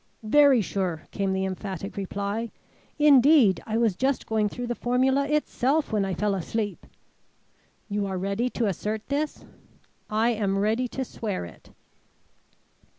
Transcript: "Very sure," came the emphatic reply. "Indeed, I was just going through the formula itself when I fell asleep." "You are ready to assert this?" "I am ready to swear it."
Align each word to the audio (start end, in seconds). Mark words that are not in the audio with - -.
"Very 0.23 0.61
sure," 0.61 1.03
came 1.11 1.31
the 1.31 1.45
emphatic 1.45 1.95
reply. 1.95 2.49
"Indeed, 2.97 3.61
I 3.67 3.77
was 3.77 3.95
just 3.95 4.25
going 4.25 4.49
through 4.49 4.65
the 4.65 4.73
formula 4.73 5.27
itself 5.27 5.91
when 5.93 6.05
I 6.05 6.15
fell 6.15 6.33
asleep." 6.33 6.87
"You 7.87 8.07
are 8.07 8.17
ready 8.17 8.49
to 8.49 8.65
assert 8.65 9.05
this?" 9.09 9.45
"I 10.09 10.29
am 10.31 10.57
ready 10.57 10.87
to 10.87 11.05
swear 11.05 11.45
it." 11.45 11.69